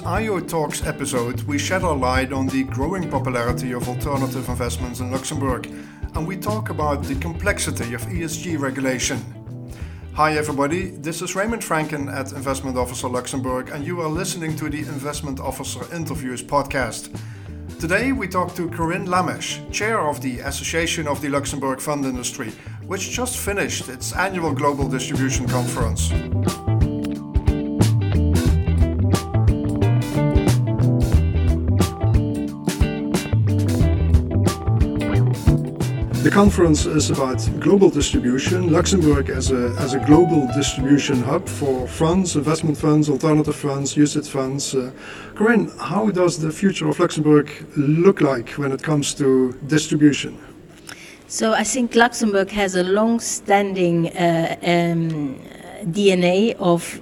this 0.00 0.06
IO 0.06 0.40
Talks 0.40 0.86
episode, 0.86 1.42
we 1.42 1.58
shed 1.58 1.82
our 1.82 1.96
light 1.96 2.32
on 2.32 2.46
the 2.46 2.64
growing 2.64 3.10
popularity 3.10 3.72
of 3.72 3.88
alternative 3.88 4.48
investments 4.48 5.00
in 5.00 5.10
Luxembourg, 5.10 5.66
and 6.14 6.26
we 6.26 6.36
talk 6.36 6.70
about 6.70 7.02
the 7.02 7.14
complexity 7.16 7.92
of 7.92 8.00
ESG 8.02 8.58
regulation. 8.58 9.18
Hi, 10.14 10.36
everybody, 10.36 10.90
this 10.90 11.20
is 11.22 11.34
Raymond 11.34 11.62
Frenken 11.62 12.08
at 12.08 12.32
Investment 12.32 12.76
Officer 12.78 13.08
Luxembourg, 13.08 13.70
and 13.70 13.84
you 13.84 14.00
are 14.00 14.08
listening 14.08 14.56
to 14.56 14.70
the 14.70 14.80
Investment 14.80 15.38
Officer 15.38 15.80
Interviews 15.94 16.42
podcast. 16.42 17.14
Today, 17.78 18.12
we 18.12 18.26
talk 18.26 18.54
to 18.54 18.68
Corinne 18.70 19.06
Lamesch, 19.06 19.70
chair 19.70 20.00
of 20.00 20.20
the 20.22 20.40
Association 20.40 21.08
of 21.08 21.20
the 21.20 21.28
Luxembourg 21.28 21.80
Fund 21.80 22.06
Industry, 22.06 22.50
which 22.86 23.10
just 23.10 23.38
finished 23.38 23.88
its 23.88 24.14
annual 24.14 24.52
Global 24.52 24.88
Distribution 24.88 25.46
Conference. 25.46 26.69
The 36.22 36.30
conference 36.30 36.84
is 36.84 37.08
about 37.08 37.48
global 37.60 37.88
distribution, 37.88 38.70
Luxembourg 38.70 39.30
as 39.30 39.50
a, 39.52 39.74
as 39.78 39.94
a 39.94 40.00
global 40.00 40.46
distribution 40.48 41.22
hub 41.22 41.48
for 41.48 41.88
funds, 41.88 42.36
investment 42.36 42.76
funds, 42.76 43.08
alternative 43.08 43.56
funds, 43.56 43.94
UCITS 43.94 44.28
funds. 44.28 44.74
Uh, 44.74 44.90
Corinne, 45.34 45.70
how 45.78 46.10
does 46.10 46.38
the 46.38 46.52
future 46.52 46.86
of 46.90 47.00
Luxembourg 47.00 47.50
look 47.74 48.20
like 48.20 48.50
when 48.58 48.70
it 48.70 48.82
comes 48.82 49.14
to 49.14 49.58
distribution? 49.66 50.38
So 51.26 51.54
I 51.54 51.64
think 51.64 51.94
Luxembourg 51.94 52.50
has 52.50 52.74
a 52.74 52.82
long-standing 52.82 54.08
uh, 54.08 54.56
um, 54.62 55.40
DNA 55.84 56.54
of 56.56 57.00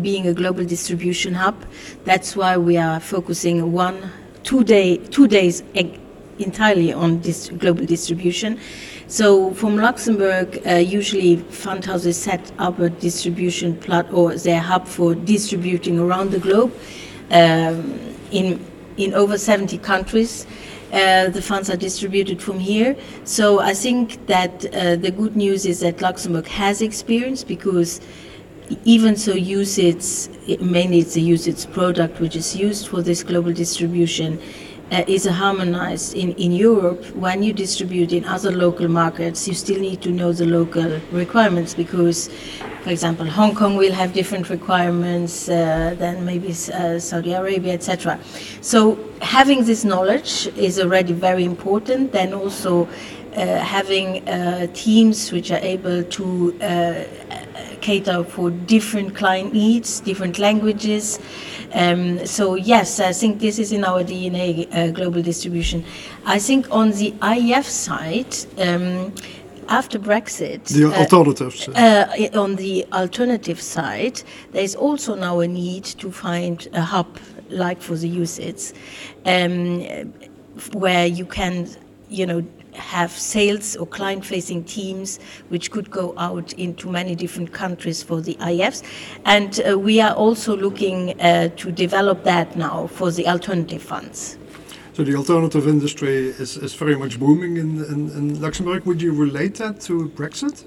being 0.00 0.28
a 0.28 0.32
global 0.32 0.64
distribution 0.64 1.34
hub. 1.34 1.56
That's 2.04 2.36
why 2.36 2.56
we 2.56 2.76
are 2.76 3.00
focusing 3.00 3.72
one, 3.72 4.12
two 4.44 4.62
day, 4.62 4.98
two 4.98 5.26
days 5.26 5.64
entirely 6.38 6.92
on 6.92 7.20
this 7.20 7.48
global 7.50 7.84
distribution. 7.86 8.58
So 9.06 9.52
from 9.54 9.76
Luxembourg, 9.76 10.60
uh, 10.66 10.74
usually 10.74 11.36
fund 11.36 11.84
houses 11.84 12.16
set 12.16 12.52
up 12.58 12.78
a 12.78 12.90
distribution 12.90 13.76
plot 13.76 14.12
or 14.12 14.34
their 14.34 14.60
hub 14.60 14.86
for 14.86 15.14
distributing 15.14 15.98
around 15.98 16.30
the 16.30 16.38
globe 16.38 16.72
um, 17.30 17.98
in 18.30 18.64
in 18.96 19.12
over 19.12 19.36
70 19.36 19.78
countries. 19.78 20.46
Uh, 20.92 21.28
the 21.28 21.42
funds 21.42 21.68
are 21.68 21.76
distributed 21.76 22.40
from 22.40 22.60
here. 22.60 22.96
So 23.24 23.58
I 23.58 23.74
think 23.74 24.26
that 24.28 24.64
uh, 24.66 24.94
the 24.94 25.10
good 25.10 25.34
news 25.34 25.66
is 25.66 25.80
that 25.80 26.00
Luxembourg 26.00 26.46
has 26.46 26.80
experience 26.80 27.42
because 27.42 28.00
even 28.84 29.16
so 29.16 29.34
UCITS, 29.34 30.60
mainly 30.60 31.00
it's 31.00 31.14
the 31.14 31.28
UCITS 31.28 31.72
product 31.72 32.20
which 32.20 32.36
is 32.36 32.54
used 32.54 32.86
for 32.86 33.02
this 33.02 33.24
global 33.24 33.52
distribution, 33.52 34.40
uh, 34.92 35.02
is 35.06 35.26
harmonized 35.26 36.14
in, 36.14 36.32
in 36.34 36.52
Europe, 36.52 37.04
when 37.16 37.42
you 37.42 37.52
distribute 37.52 38.12
in 38.12 38.24
other 38.24 38.50
local 38.50 38.88
markets, 38.88 39.48
you 39.48 39.54
still 39.54 39.80
need 39.80 40.02
to 40.02 40.10
know 40.10 40.32
the 40.32 40.44
local 40.44 41.00
requirements 41.10 41.74
because, 41.74 42.28
for 42.82 42.90
example, 42.90 43.26
Hong 43.26 43.54
Kong 43.54 43.76
will 43.76 43.92
have 43.92 44.12
different 44.12 44.50
requirements 44.50 45.48
uh, 45.48 45.94
than 45.98 46.24
maybe 46.24 46.50
uh, 46.50 46.98
Saudi 46.98 47.32
Arabia, 47.32 47.72
etc. 47.72 48.18
So 48.60 48.98
having 49.22 49.64
this 49.64 49.84
knowledge 49.84 50.48
is 50.56 50.78
already 50.78 51.12
very 51.12 51.44
important. 51.44 52.12
Then 52.12 52.34
also 52.34 52.88
having 53.40 54.28
uh, 54.28 54.66
teams 54.74 55.32
which 55.32 55.50
are 55.50 55.58
able 55.58 56.02
to 56.04 56.56
uh, 56.60 57.04
cater 57.80 58.24
for 58.24 58.50
different 58.50 59.14
client 59.14 59.52
needs, 59.52 60.00
different 60.00 60.38
languages. 60.38 61.18
Um, 61.74 62.24
so 62.26 62.54
yes, 62.54 63.00
I 63.00 63.12
think 63.12 63.40
this 63.40 63.58
is 63.58 63.72
in 63.72 63.84
our 63.84 64.02
DNA, 64.04 64.68
uh, 64.72 64.90
global 64.90 65.22
distribution. 65.22 65.84
I 66.24 66.38
think 66.38 66.70
on 66.70 66.92
the 66.92 67.12
AIF 67.22 67.64
side. 67.64 68.34
Um, 68.58 69.12
after 69.68 69.98
Brexit, 69.98 70.64
the 70.64 70.92
uh, 70.92 70.98
alternatives. 70.98 71.68
Uh, 71.68 72.28
on 72.34 72.56
the 72.56 72.84
alternative 72.92 73.58
side, 73.60 74.22
there 74.52 74.62
is 74.62 74.74
also 74.74 75.14
now 75.14 75.40
a 75.40 75.48
need 75.48 75.84
to 75.84 76.12
find 76.12 76.68
a 76.74 76.82
hub 76.82 77.18
like 77.48 77.80
for 77.80 77.96
the 77.96 78.10
UCITS, 78.14 78.74
um, 79.24 80.12
where 80.72 81.06
you 81.06 81.24
can, 81.24 81.66
you 82.10 82.26
know, 82.26 82.44
have 82.74 83.10
sales 83.10 83.76
or 83.76 83.86
client 83.86 84.24
facing 84.24 84.64
teams 84.64 85.18
which 85.48 85.70
could 85.70 85.90
go 85.90 86.14
out 86.16 86.52
into 86.54 86.90
many 86.90 87.14
different 87.14 87.52
countries 87.52 88.02
for 88.02 88.20
the 88.20 88.36
IFs. 88.40 88.82
And 89.24 89.60
uh, 89.60 89.78
we 89.78 90.00
are 90.00 90.14
also 90.14 90.56
looking 90.56 91.20
uh, 91.20 91.48
to 91.56 91.72
develop 91.72 92.24
that 92.24 92.56
now 92.56 92.86
for 92.88 93.10
the 93.10 93.26
alternative 93.28 93.82
funds. 93.82 94.38
So 94.92 95.02
the 95.02 95.16
alternative 95.16 95.66
industry 95.66 96.28
is, 96.28 96.56
is 96.56 96.74
very 96.74 96.96
much 96.96 97.18
booming 97.18 97.56
in, 97.56 97.84
in, 97.84 98.10
in 98.10 98.40
Luxembourg. 98.40 98.84
Would 98.84 99.02
you 99.02 99.12
relate 99.12 99.56
that 99.56 99.80
to 99.82 100.08
Brexit? 100.10 100.64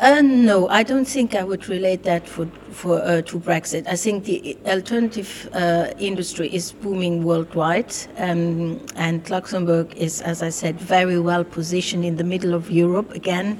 Uh, 0.00 0.22
no, 0.22 0.66
I 0.68 0.82
don't 0.82 1.04
think 1.04 1.34
I 1.34 1.44
would 1.44 1.68
relate 1.68 2.04
that 2.04 2.26
for, 2.26 2.46
for 2.70 3.02
uh, 3.02 3.20
to 3.20 3.38
Brexit. 3.38 3.86
I 3.86 3.96
think 3.96 4.24
the 4.24 4.56
alternative 4.64 5.46
uh, 5.52 5.92
industry 5.98 6.48
is 6.48 6.72
booming 6.72 7.22
worldwide, 7.22 7.94
um, 8.16 8.80
and 8.96 9.28
Luxembourg 9.28 9.92
is, 9.98 10.22
as 10.22 10.42
I 10.42 10.48
said, 10.48 10.80
very 10.80 11.20
well 11.20 11.44
positioned 11.44 12.06
in 12.06 12.16
the 12.16 12.24
middle 12.24 12.54
of 12.54 12.70
Europe 12.70 13.10
again 13.10 13.58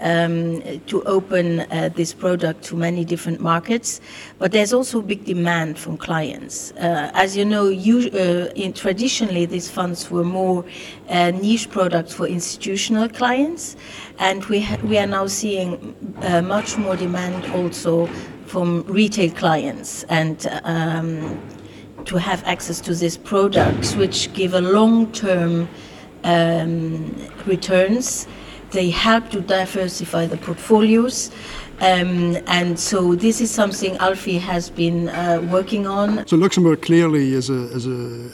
um, 0.00 0.62
to 0.86 1.02
open 1.04 1.60
uh, 1.60 1.90
this 1.94 2.12
product 2.12 2.64
to 2.64 2.76
many 2.76 3.04
different 3.04 3.40
markets. 3.40 4.00
But 4.38 4.52
there's 4.52 4.72
also 4.72 5.02
big 5.02 5.24
demand 5.24 5.78
from 5.78 5.96
clients. 5.96 6.72
Uh, 6.72 7.10
as 7.14 7.36
you 7.36 7.44
know, 7.44 7.68
you, 7.68 8.10
uh, 8.12 8.52
in, 8.54 8.72
traditionally 8.72 9.46
these 9.46 9.70
funds 9.70 10.10
were 10.10 10.24
more 10.24 10.64
uh, 11.08 11.30
niche 11.30 11.70
products 11.70 12.14
for 12.14 12.26
institutional 12.26 13.08
clients, 13.08 13.76
and 14.18 14.44
we 14.46 14.66
we 14.84 14.98
are 14.98 15.06
now 15.06 15.26
seeing 15.26 15.94
uh, 16.22 16.42
much 16.42 16.76
more 16.78 16.96
demand 16.96 17.44
also 17.52 18.06
from 18.46 18.84
retail 18.86 19.30
clients 19.30 20.04
and. 20.04 20.46
Um, 20.64 21.40
to 22.04 22.18
have 22.18 22.42
access 22.44 22.80
to 22.80 22.94
these 22.94 23.18
products, 23.18 23.94
which 23.94 24.32
give 24.32 24.54
a 24.54 24.62
long-term 24.62 25.68
um, 26.24 27.14
returns 27.44 28.26
they 28.70 28.90
help 28.90 29.30
to 29.30 29.40
diversify 29.40 30.26
the 30.26 30.36
portfolios. 30.36 31.30
Um, 31.80 32.36
and 32.46 32.78
so 32.78 33.14
this 33.14 33.40
is 33.40 33.50
something 33.50 33.96
ALFI 33.98 34.40
has 34.40 34.68
been 34.68 35.08
uh, 35.08 35.46
working 35.52 35.86
on. 35.86 36.26
So 36.26 36.36
Luxembourg 36.36 36.82
clearly 36.82 37.34
is 37.34 37.50
a, 37.50 37.72
is 37.72 37.86
a 37.86 38.30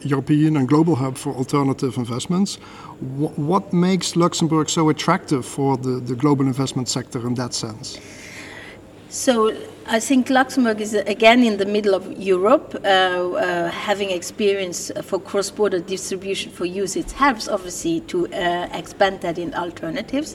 European 0.00 0.56
and 0.56 0.68
global 0.68 0.96
hub 0.96 1.16
for 1.16 1.32
alternative 1.34 1.96
investments. 1.96 2.58
W 3.00 3.28
what 3.36 3.72
makes 3.72 4.16
Luxembourg 4.16 4.68
so 4.68 4.88
attractive 4.88 5.44
for 5.44 5.76
the, 5.76 6.00
the 6.00 6.14
global 6.14 6.46
investment 6.46 6.88
sector 6.88 7.26
in 7.26 7.34
that 7.34 7.54
sense? 7.54 7.98
So 9.12 9.54
I 9.86 10.00
think 10.00 10.30
Luxembourg 10.30 10.80
is 10.80 10.94
again 10.94 11.44
in 11.44 11.58
the 11.58 11.66
middle 11.66 11.94
of 11.94 12.10
Europe, 12.18 12.74
uh, 12.82 12.86
uh, 12.88 13.68
having 13.68 14.10
experience 14.10 14.90
for 15.02 15.20
cross-border 15.20 15.80
distribution 15.80 16.50
for 16.50 16.64
use. 16.64 16.96
It 16.96 17.12
helps 17.12 17.46
obviously 17.46 18.00
to 18.12 18.26
uh, 18.28 18.70
expand 18.72 19.20
that 19.20 19.36
in 19.36 19.52
alternatives, 19.52 20.34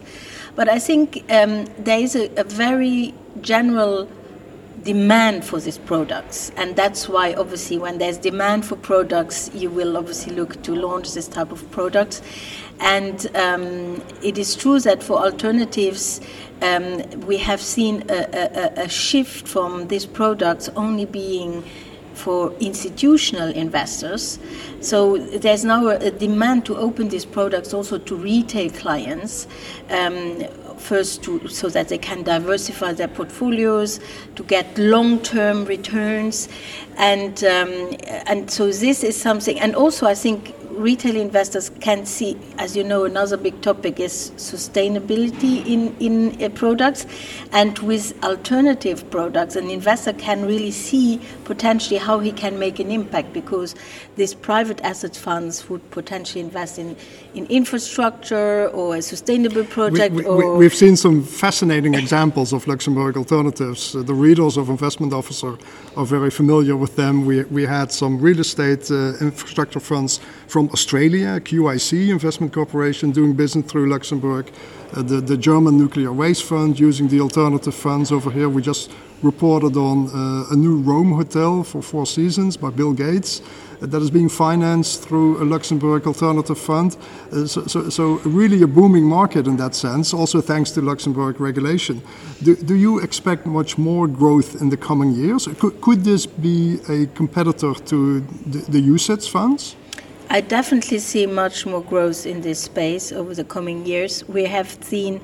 but 0.55 0.69
I 0.69 0.77
think 0.77 1.23
um, 1.31 1.65
there 1.79 1.97
is 1.97 2.15
a, 2.15 2.29
a, 2.39 2.43
very 2.43 3.15
general 3.41 4.07
demand 4.88 5.44
for 5.44 5.59
these 5.59 5.78
products, 5.78 6.50
and 6.56 6.78
that's 6.78 7.09
why 7.09 7.34
obviously 7.34 7.78
when 7.78 7.98
there's 7.98 8.18
demand 8.18 8.66
for 8.66 8.78
products, 8.78 9.52
you 9.53 9.70
will 9.70 9.98
obviously 9.98 10.34
look 10.34 10.64
to 10.64 10.74
launch 10.74 11.14
this 11.14 11.28
type 11.28 11.52
of 11.52 11.70
products, 11.72 12.22
and 12.80 13.28
um, 13.36 14.02
it 14.24 14.38
is 14.38 14.56
true 14.56 14.80
that 14.80 15.03
for 15.03 15.18
alternatives 15.18 16.22
um, 16.62 17.01
we 17.28 17.36
have 17.36 17.60
seen 17.60 18.06
a, 18.10 18.19
a, 18.34 18.84
a, 18.86 18.89
shift 18.89 19.45
from 19.45 19.89
these 19.89 20.06
products 20.06 20.69
only 20.78 21.04
being 21.04 21.66
for 22.13 22.54
institutional 22.62 23.50
investors. 23.50 24.40
So 24.80 25.18
there's 25.18 25.66
now 25.66 25.88
a, 25.88 25.98
a 25.98 26.12
demand 26.12 26.66
to 26.68 26.78
open 26.78 27.10
these 27.10 27.25
products 27.25 27.74
also 27.74 27.98
to 27.98 28.16
retail 28.16 28.69
clients. 28.72 29.48
Um, 29.90 30.44
first 30.77 31.24
to, 31.24 31.47
so 31.47 31.69
that 31.69 31.89
they 31.89 31.97
can 31.97 32.24
diversify 32.24 32.94
their 32.94 33.07
portfolios 33.07 34.00
to 34.35 34.44
get 34.44 34.77
long-term 34.77 35.65
returns. 35.65 36.50
And 36.97 37.44
um, 37.44 37.95
and 38.25 38.50
so 38.50 38.71
this 38.71 39.03
is 39.03 39.15
something 39.19 39.59
and 39.59 39.75
also 39.75 40.07
I 40.07 40.15
think 40.15 40.56
retail 40.77 41.15
investors 41.15 41.69
can 41.81 42.06
see, 42.06 42.38
as 42.57 42.75
you 42.75 42.83
know, 42.83 43.06
another 43.06 43.38
big 43.38 43.62
topic 43.62 44.00
is 44.00 44.31
sustainability 44.38 45.65
in, 45.65 45.95
in 46.00 46.41
uh, 46.44 46.50
products. 46.50 47.06
And 47.51 47.77
with 47.79 48.13
alternative 48.24 49.09
products, 49.09 49.56
an 49.56 49.69
investor 49.69 50.13
can 50.13 50.45
really 50.45 50.71
see 50.71 51.21
potentially 51.44 52.00
how 52.00 52.19
he 52.19 52.31
can 52.31 52.59
make 52.59 52.79
an 52.79 52.91
impact 52.91 53.33
because 53.33 53.75
these 54.15 54.33
private 54.33 54.81
asset 54.81 55.15
funds 55.15 55.69
would 55.69 55.89
potentially 55.91 56.41
invest 56.41 56.80
in, 56.80 56.95
in 57.33 57.45
infrastructure 57.47 58.69
or 58.69 58.95
a 58.95 59.01
sustainable 59.01 59.63
project. 59.63 60.13
We, 60.13 60.23
we, 60.23 60.65
have 60.65 60.73
seen 60.75 60.95
some 60.95 61.23
fascinating 61.23 61.94
examples 61.94 62.53
of 62.53 62.68
Luxembourg 62.68 63.18
alternatives. 63.18 63.95
Uh, 63.95 64.03
the 64.03 64.13
readers 64.13 64.57
of 64.57 64.69
Investment 64.69 65.13
Officer 65.13 65.57
are 65.95 66.06
very 66.06 66.30
familiar 66.30 66.75
with 66.75 66.95
them. 66.95 67.25
We, 67.25 67.44
we 67.45 67.63
had 67.63 67.91
some 67.91 68.19
real 68.19 68.39
estate 68.39 68.89
uh, 68.91 69.13
infrastructure 69.19 69.80
funds 69.80 70.19
from 70.47 70.67
Australia, 70.72 71.40
QIC 71.40 72.10
Investment 72.10 72.54
Corporation, 72.54 73.12
doing 73.12 73.34
business 73.34 73.66
through 73.72 73.90
Luxembourg. 73.90 74.52
Uh, 74.94 75.02
the, 75.02 75.19
the 75.19 75.38
German 75.38 75.78
Nuclear 75.78 76.14
Waste 76.14 76.44
Fund 76.44 76.80
using 76.80 77.10
the 77.10 77.19
alternative 77.19 77.75
funds 77.75 78.12
over 78.12 78.31
here. 78.31 78.48
We 78.48 78.62
just 78.62 78.90
reported 79.22 79.75
on 79.75 80.08
uh, 80.08 80.54
a 80.54 80.56
new 80.56 80.78
Rome 80.78 81.12
hotel 81.12 81.64
for 81.64 81.81
Four 81.81 82.06
Seasons 82.06 82.56
by 82.56 82.69
Bill 82.69 82.94
Gates 82.94 83.42
uh, 83.81 83.88
that 83.88 84.02
is 84.02 84.12
being 84.12 84.30
financed 84.30 85.04
through 85.04 85.42
a 85.42 85.46
Luxembourg 85.46 86.06
alternative 86.08 86.58
fund. 86.58 86.96
Uh, 87.31 87.46
so, 87.46 87.66
so, 87.66 87.90
so, 87.90 88.14
really 88.24 88.62
a 88.62 88.68
booming 88.68 89.04
market 89.04 89.48
in 89.48 89.58
that 89.58 89.75
sense, 89.75 90.14
also 90.14 90.40
thanks 90.40 90.72
to 90.72 90.81
Luxembourg 90.81 91.42
regulation. 91.42 92.02
Do, 92.44 92.56
do 92.56 92.75
you 92.75 93.00
expect 93.00 93.46
much 93.46 93.78
more 93.78 94.08
growth 94.08 94.62
in 94.62 94.69
the 94.69 94.78
coming 94.78 95.12
years? 95.12 95.48
Could, 95.60 95.81
could 95.81 96.04
this 96.04 96.25
be 96.25 96.80
a 96.88 97.08
competitor 97.08 97.74
to 97.74 98.22
the, 98.22 98.60
the 98.69 98.81
UCITS 98.81 99.30
funds? 99.30 99.75
I 100.29 100.41
definitely 100.41 101.00
see 101.00 101.25
much 101.25 101.65
more 101.65 101.81
growth 101.81 102.25
in 102.25 102.41
this 102.41 102.59
space 102.59 103.13
over 103.13 103.33
the 103.33 103.45
coming 103.45 103.85
years. 103.85 104.27
We 104.27 104.44
have 104.45 104.77
seen 104.83 105.21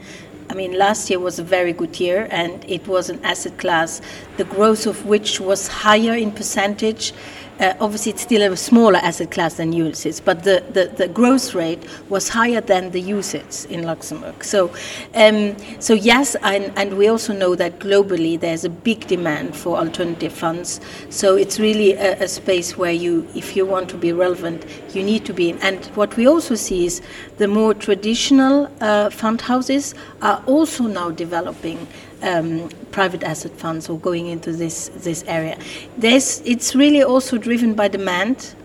I 0.50 0.56
mean, 0.56 0.78
last 0.78 1.10
year 1.10 1.20
was 1.20 1.40
a 1.40 1.44
very 1.44 1.74
good 1.74 2.00
year, 2.00 2.28
and 2.30 2.64
it 2.70 2.86
was 2.88 3.10
an 3.10 3.24
asset 3.24 3.58
class, 3.58 4.02
the 4.38 4.44
growth 4.44 4.86
of 4.86 5.06
which 5.06 5.40
was 5.40 5.68
higher 5.68 6.14
in 6.14 6.32
percentage 6.32 7.14
uh, 7.60 7.74
obviously, 7.80 8.12
it's 8.12 8.22
still 8.22 8.52
a 8.52 8.58
smaller 8.58 8.98
asset 8.98 9.32
class 9.32 9.56
than 9.56 9.74
UCITS, 9.74 10.24
but 10.24 10.44
the, 10.44 10.64
the, 10.72 10.92
the, 10.96 11.08
growth 11.08 11.54
rate 11.54 11.84
was 12.10 12.30
higher 12.30 12.62
than 12.62 12.92
the 12.92 13.02
UCITS 13.02 13.68
in 13.68 13.84
Luxembourg. 13.84 14.44
So, 14.44 14.72
um, 15.14 15.56
so 15.80 15.94
yes, 15.94 16.36
and, 16.42 16.72
and, 16.78 16.98
we 16.98 17.08
also 17.08 17.34
know 17.34 17.56
that 17.56 17.80
globally 17.80 18.40
there's 18.40 18.66
a 18.66 18.70
big 18.70 19.08
demand 19.08 19.56
for 19.56 19.78
alternative 19.78 20.34
funds. 20.34 20.82
So 21.10 21.36
it's 21.36 21.60
really 21.60 21.94
a, 21.94 22.24
a 22.24 22.28
space 22.28 22.78
where 22.78 22.92
you, 22.92 23.28
if 23.36 23.56
you 23.56 23.66
want 23.66 23.90
to 23.90 23.98
be 23.98 24.14
relevant, 24.14 24.66
you 24.94 25.04
need 25.04 25.26
to 25.26 25.34
be 25.34 25.50
in. 25.50 25.60
And 25.60 25.86
what 25.96 26.16
we 26.18 26.28
also 26.28 26.56
see 26.56 26.86
is 26.86 27.02
the 27.38 27.48
more 27.48 27.74
traditional 27.74 28.72
uh, 28.82 29.10
fund 29.10 29.42
houses 29.42 29.96
are 30.22 30.44
also 30.46 30.86
now 30.86 31.12
developing 31.12 31.88
um, 32.24 32.70
private 32.92 33.24
asset 33.24 33.52
funds 33.52 33.90
or 33.90 34.00
going 34.00 34.28
into 34.28 34.52
this 34.54 34.90
this 34.96 35.24
area. 35.28 35.58
There's, 35.98 36.42
it's 36.46 36.74
really 36.74 37.04
also 37.04 37.38
driven 37.38 37.74
by 37.74 37.90
demand, 37.90 38.56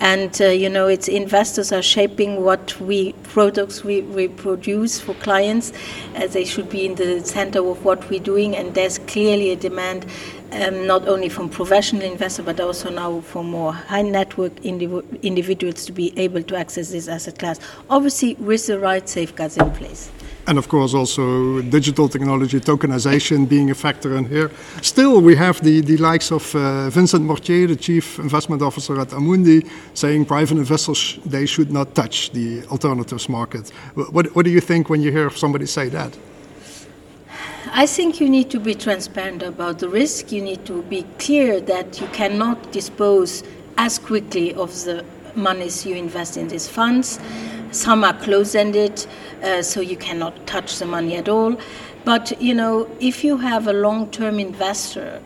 and 0.00 0.40
uh, 0.40 0.46
you 0.46 0.68
know, 0.68 0.86
it's 0.86 1.08
investors 1.08 1.72
are 1.72 1.82
shaping 1.82 2.44
what 2.44 2.78
we 2.80 3.12
products 3.24 3.82
we, 3.82 4.02
we 4.02 4.28
produce 4.28 5.00
for 5.00 5.14
clients. 5.14 5.72
They 6.14 6.44
should 6.44 6.68
be 6.68 6.86
in 6.86 6.94
the 6.94 7.24
center 7.24 7.66
of 7.66 7.84
what 7.84 8.08
we're 8.08 8.20
doing, 8.20 8.54
and 8.54 8.74
there's 8.74 8.98
clearly 8.98 9.50
a 9.50 9.56
demand. 9.56 10.06
Um, 10.50 10.86
not 10.86 11.06
only 11.06 11.28
from 11.28 11.50
professional 11.50 12.00
investors, 12.00 12.46
but 12.46 12.58
also 12.58 12.88
now 12.88 13.20
for 13.20 13.44
more 13.44 13.74
high 13.74 14.00
net 14.00 14.38
worth 14.38 14.54
indiv- 14.62 15.20
individuals 15.20 15.84
to 15.84 15.92
be 15.92 16.18
able 16.18 16.42
to 16.44 16.56
access 16.56 16.90
this 16.90 17.06
asset 17.06 17.38
class. 17.38 17.60
Obviously, 17.90 18.32
with 18.36 18.66
the 18.66 18.78
right 18.78 19.06
safeguards 19.06 19.58
in 19.58 19.70
place 19.72 20.10
and 20.48 20.58
of 20.58 20.68
course 20.68 20.94
also 20.94 21.60
digital 21.62 22.08
technology, 22.08 22.58
tokenization 22.58 23.46
being 23.46 23.70
a 23.70 23.74
factor 23.74 24.16
in 24.16 24.24
here. 24.24 24.50
Still, 24.80 25.20
we 25.20 25.36
have 25.36 25.60
the, 25.60 25.82
the 25.82 25.98
likes 25.98 26.32
of 26.32 26.54
uh, 26.54 26.88
Vincent 26.88 27.24
Mortier, 27.24 27.66
the 27.66 27.76
chief 27.76 28.18
investment 28.18 28.62
officer 28.62 28.98
at 28.98 29.08
Amundi, 29.08 29.68
saying 29.92 30.24
private 30.24 30.56
investors 30.56 31.18
they 31.26 31.44
should 31.44 31.70
not 31.70 31.94
touch 31.94 32.30
the 32.30 32.64
alternatives 32.68 33.28
market. 33.28 33.68
What, 33.94 34.34
what 34.34 34.44
do 34.46 34.50
you 34.50 34.60
think 34.60 34.88
when 34.88 35.02
you 35.02 35.12
hear 35.12 35.28
somebody 35.30 35.66
say 35.66 35.90
that? 35.90 36.16
I 37.72 37.84
think 37.84 38.18
you 38.18 38.30
need 38.30 38.48
to 38.50 38.58
be 38.58 38.74
transparent 38.74 39.42
about 39.42 39.80
the 39.80 39.90
risk. 39.90 40.32
You 40.32 40.40
need 40.40 40.64
to 40.64 40.82
be 40.84 41.04
clear 41.18 41.60
that 41.60 42.00
you 42.00 42.06
cannot 42.08 42.72
dispose 42.72 43.44
as 43.76 43.98
quickly 43.98 44.54
of 44.54 44.70
the 44.84 45.04
monies 45.34 45.84
you 45.84 45.94
invest 45.94 46.38
in 46.38 46.48
these 46.48 46.66
funds. 46.66 47.20
Some 47.70 48.04
are 48.04 48.14
close-ended, 48.14 49.06
uh, 49.42 49.62
so 49.62 49.80
you 49.80 49.96
cannot 49.96 50.46
touch 50.46 50.78
the 50.78 50.86
money 50.86 51.16
at 51.16 51.28
all. 51.28 51.56
But 52.04 52.40
you 52.40 52.54
know, 52.54 52.88
if 53.00 53.22
you 53.22 53.36
have 53.36 53.66
a 53.66 53.72
long-term 53.72 54.40
investor, 54.40 55.20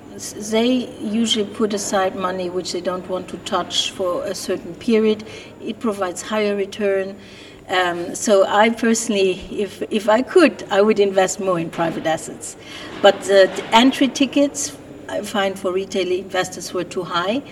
they 0.51 0.89
usually 1.01 1.45
put 1.45 1.73
aside 1.73 2.17
money 2.17 2.51
which 2.51 2.73
they 2.73 2.81
don't 2.81 3.09
want 3.09 3.29
to 3.29 3.37
touch 3.39 3.91
for 3.93 4.25
a 4.25 4.35
certain 4.35 4.75
period. 4.75 5.25
It 5.61 5.79
provides 5.79 6.23
higher 6.23 6.57
return. 6.57 7.17
Um, 7.69 8.15
so 8.15 8.45
I 8.47 8.71
personally, 8.71 9.41
if 9.51 9.83
if 9.91 10.09
I 10.09 10.23
could, 10.23 10.65
I 10.71 10.83
would 10.83 10.99
invest 10.99 11.39
more 11.39 11.61
in 11.61 11.71
private 11.71 12.07
assets. 12.07 12.57
But 13.01 13.21
the, 13.21 13.51
the 13.55 13.65
entry 13.73 14.09
tickets 14.09 14.77
I 15.13 15.21
find 15.21 15.59
for 15.59 15.73
retail 15.73 16.11
investors 16.11 16.73
were 16.73 16.85
too 16.85 17.03
high. 17.03 17.43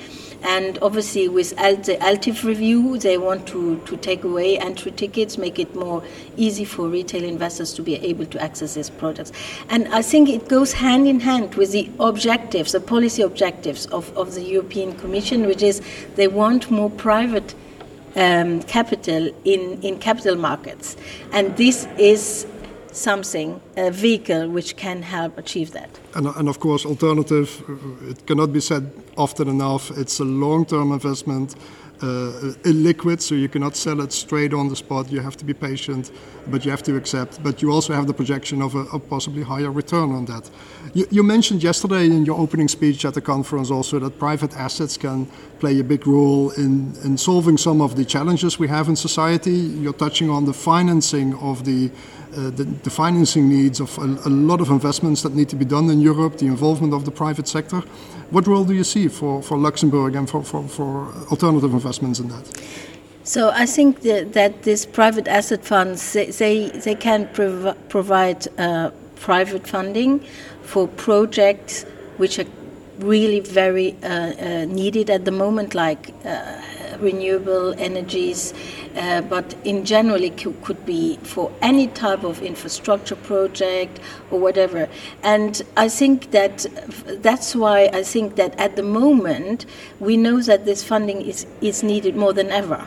And 0.42 0.78
obviously, 0.80 1.28
with 1.28 1.50
the 1.50 1.98
ELTIF 2.00 2.44
review, 2.44 2.96
they 2.96 3.18
want 3.18 3.46
to, 3.48 3.78
to 3.80 3.96
take 3.98 4.24
away 4.24 4.58
entry 4.58 4.92
tickets, 4.92 5.36
make 5.36 5.58
it 5.58 5.74
more 5.74 6.02
easy 6.38 6.64
for 6.64 6.88
retail 6.88 7.22
investors 7.22 7.74
to 7.74 7.82
be 7.82 7.96
able 7.96 8.24
to 8.24 8.40
access 8.40 8.74
these 8.74 8.88
products. 8.88 9.32
And 9.68 9.88
I 9.88 10.00
think 10.00 10.30
it 10.30 10.48
goes 10.48 10.72
hand 10.72 11.06
in 11.06 11.20
hand 11.20 11.56
with 11.56 11.72
the 11.72 11.90
objectives, 12.00 12.72
the 12.72 12.80
policy 12.80 13.20
objectives 13.20 13.84
of, 13.86 14.16
of 14.16 14.34
the 14.34 14.42
European 14.42 14.94
Commission, 14.96 15.46
which 15.46 15.62
is 15.62 15.82
they 16.14 16.28
want 16.28 16.70
more 16.70 16.88
private 16.88 17.54
um, 18.16 18.62
capital 18.62 19.30
in, 19.44 19.82
in 19.82 19.98
capital 19.98 20.36
markets. 20.36 20.96
And 21.32 21.54
this 21.58 21.86
is 21.98 22.46
something, 22.92 23.60
a 23.76 23.90
vehicle 23.90 24.48
which 24.48 24.76
can 24.76 25.02
help 25.02 25.38
achieve 25.38 25.72
that. 25.72 25.90
And, 26.14 26.26
and, 26.26 26.48
of 26.48 26.58
course, 26.60 26.84
alternative, 26.84 27.62
it 28.08 28.26
cannot 28.26 28.52
be 28.52 28.60
said 28.60 28.90
often 29.16 29.48
enough, 29.48 29.90
it's 29.96 30.20
a 30.20 30.24
long 30.24 30.64
term 30.64 30.92
investment 30.92 31.54
uh, 32.02 32.54
illiquid, 32.64 33.20
so 33.20 33.34
you 33.34 33.48
cannot 33.48 33.76
sell 33.76 34.00
it 34.00 34.12
straight 34.12 34.54
on 34.54 34.68
the 34.68 34.76
spot. 34.76 35.12
You 35.12 35.20
have 35.20 35.36
to 35.36 35.44
be 35.44 35.52
patient, 35.52 36.10
but 36.46 36.64
you 36.64 36.70
have 36.70 36.82
to 36.84 36.96
accept. 36.96 37.42
But 37.42 37.60
you 37.60 37.70
also 37.70 37.92
have 37.94 38.06
the 38.06 38.14
projection 38.14 38.62
of 38.62 38.74
a, 38.74 38.84
a 38.92 38.98
possibly 38.98 39.42
higher 39.42 39.70
return 39.70 40.12
on 40.12 40.24
that. 40.26 40.50
You, 40.94 41.06
you, 41.10 41.22
mentioned 41.22 41.62
yesterday 41.62 42.06
in 42.06 42.24
your 42.24 42.38
opening 42.40 42.68
speech 42.68 43.04
at 43.04 43.14
the 43.14 43.20
conference 43.20 43.70
also 43.70 43.98
that 43.98 44.18
private 44.18 44.56
assets 44.56 44.96
can 44.96 45.26
play 45.58 45.78
a 45.78 45.84
big 45.84 46.06
role 46.06 46.50
in, 46.50 46.94
in 47.04 47.18
solving 47.18 47.58
some 47.58 47.80
of 47.80 47.96
the 47.96 48.04
challenges 48.04 48.58
we 48.58 48.68
have 48.68 48.88
in 48.88 48.96
society. 48.96 49.52
You're 49.52 49.92
touching 49.92 50.30
on 50.30 50.46
the 50.46 50.54
financing 50.54 51.34
of 51.36 51.64
the 51.64 51.90
uh, 52.30 52.48
the, 52.50 52.62
the, 52.62 52.90
financing 52.90 53.48
needs 53.48 53.80
of 53.80 53.98
a, 53.98 54.02
a, 54.02 54.30
lot 54.30 54.60
of 54.60 54.70
investments 54.70 55.22
that 55.22 55.34
need 55.34 55.48
to 55.48 55.56
be 55.56 55.64
done 55.64 55.90
in 55.90 56.00
Europe, 56.00 56.38
the 56.38 56.46
involvement 56.46 56.94
of 56.94 57.04
the 57.04 57.10
private 57.10 57.48
sector. 57.48 57.82
What 58.30 58.46
role 58.46 58.64
do 58.64 58.72
you 58.72 58.84
see 58.84 59.08
for, 59.08 59.42
for 59.42 59.58
Luxembourg 59.58 60.14
and 60.14 60.30
for, 60.30 60.44
for, 60.44 60.62
for 60.68 61.08
alternative 61.32 61.72
investments 61.72 61.89
in 61.98 62.28
that? 62.28 62.44
So 63.24 63.50
I 63.50 63.66
think 63.66 64.00
that, 64.00 64.32
that 64.32 64.62
these 64.62 64.86
private 64.86 65.28
asset 65.28 65.64
funds 65.64 66.12
they 66.12 66.26
they, 66.30 66.68
they 66.68 66.94
can 66.94 67.28
prov- 67.28 67.76
provide 67.88 68.48
uh, 68.58 68.90
private 69.16 69.66
funding 69.66 70.20
for 70.62 70.88
projects 70.88 71.84
which 72.16 72.38
are 72.38 72.46
really 72.98 73.40
very 73.40 73.96
uh, 74.02 74.08
uh, 74.08 74.64
needed 74.66 75.10
at 75.10 75.24
the 75.24 75.30
moment, 75.30 75.74
like 75.74 76.14
uh, 76.24 76.60
renewable 77.00 77.74
energies, 77.78 78.54
uh, 78.96 79.20
but 79.22 79.54
in 79.64 79.84
general 79.84 80.22
it 80.22 80.36
could 80.36 80.84
be 80.86 81.18
for 81.22 81.52
any 81.62 81.86
type 81.86 82.24
of 82.24 82.42
infrastructure 82.42 83.16
project 83.16 84.00
or 84.30 84.38
whatever. 84.38 84.88
And 85.22 85.62
I 85.76 85.88
think 85.88 86.30
that 86.30 86.66
that's 87.22 87.54
why 87.54 87.90
I 87.92 88.02
think 88.02 88.36
that 88.36 88.58
at 88.58 88.76
the 88.76 88.82
moment 88.82 89.66
we 89.98 90.16
know 90.16 90.40
that 90.42 90.64
this 90.64 90.82
funding 90.84 91.20
is, 91.22 91.46
is 91.60 91.82
needed 91.82 92.16
more 92.16 92.32
than 92.32 92.50
ever. 92.50 92.84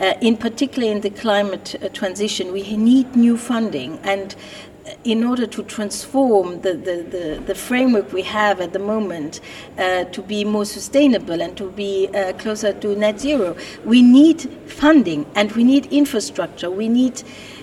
Uh, 0.00 0.14
in 0.20 0.36
particular, 0.36 0.90
in 0.90 1.00
the 1.02 1.10
climate 1.10 1.76
uh, 1.80 1.88
transition, 1.90 2.52
we 2.52 2.76
need 2.76 3.14
new 3.14 3.36
funding, 3.36 3.98
and 4.02 4.34
in 5.04 5.24
order 5.24 5.46
to 5.46 5.62
transform 5.62 6.60
the, 6.60 6.74
the, 6.74 7.02
the, 7.02 7.42
the, 7.46 7.54
framework 7.54 8.12
we 8.12 8.22
have 8.22 8.60
at 8.60 8.72
the 8.72 8.78
moment 8.78 9.40
uh, 9.78 10.04
to 10.04 10.22
be 10.22 10.44
more 10.44 10.64
sustainable 10.64 11.40
and 11.40 11.56
to 11.56 11.70
be 11.70 12.08
uh, 12.08 12.32
closer 12.34 12.72
to 12.72 12.94
net 12.94 13.18
zero, 13.18 13.56
we 13.84 14.02
need 14.02 14.42
funding 14.66 15.24
and 15.34 15.52
we 15.52 15.64
need 15.64 15.86
infrastructure. 15.86 16.70
We 16.70 16.88
need 16.88 17.22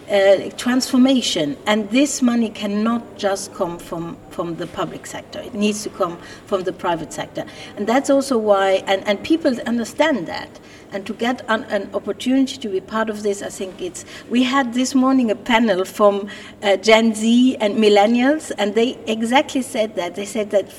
uh, 0.09 0.49
transformation. 0.57 1.57
And 1.65 1.89
this 1.89 2.21
money 2.21 2.49
cannot 2.49 3.17
just 3.17 3.53
come 3.53 3.77
from 3.77 4.17
from 4.31 4.55
the 4.55 4.67
public 4.67 5.05
sector. 5.05 5.39
It 5.39 5.53
needs 5.53 5.83
to 5.83 5.89
come 5.89 6.17
from 6.45 6.63
the 6.63 6.73
private 6.73 7.13
sector. 7.13 7.45
And 7.75 7.87
that's 7.87 8.09
also 8.09 8.37
why, 8.37 8.83
and, 8.87 9.05
and 9.07 9.23
people 9.23 9.59
understand 9.61 10.27
that 10.27 10.59
and 10.91 11.05
to 11.05 11.13
get 11.13 11.41
an, 11.47 11.63
an, 11.65 11.89
opportunity 11.93 12.57
to 12.57 12.67
be 12.67 12.81
part 12.81 13.09
of 13.09 13.23
this, 13.23 13.41
I 13.41 13.49
think 13.49 13.81
it's. 13.81 14.05
We 14.29 14.43
had 14.43 14.73
this 14.73 14.93
morning 14.93 15.31
a 15.31 15.35
panel 15.35 15.85
from 15.85 16.27
uh, 16.61 16.77
Gen 16.77 17.15
Z 17.15 17.55
and 17.57 17.75
millennials, 17.75 18.51
and 18.57 18.75
they 18.75 18.97
exactly 19.07 19.61
said 19.61 19.95
that. 19.95 20.15
They 20.15 20.25
said 20.25 20.51
that 20.51 20.69